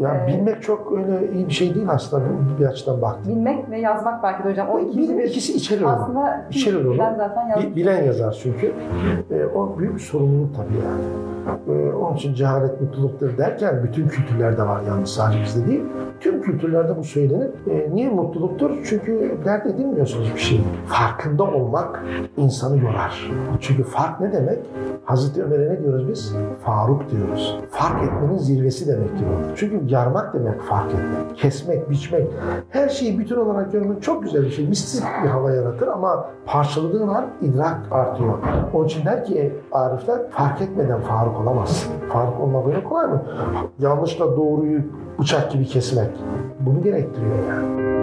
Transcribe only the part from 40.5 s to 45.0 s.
etmeden Faruk olamazsın. Faruk olmak öyle kolay mı? Yanlışla doğruyu